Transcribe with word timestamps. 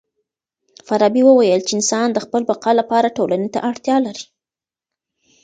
فارابي 0.87 1.21
وويل 1.29 1.61
چي 1.67 1.73
انسان 1.79 2.07
د 2.13 2.17
خپل 2.25 2.41
بقا 2.49 2.71
لپاره 2.79 3.13
ټولني 3.17 3.49
ته 3.53 3.59
اړتيا 3.69 3.97
لري. 4.05 4.25